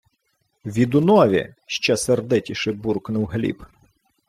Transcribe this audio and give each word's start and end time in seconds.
—Відунові,— 0.65 1.53
ще 1.65 1.97
сердитіше 1.97 2.71
буркнув 2.73 3.25
Гліб. 3.25 3.65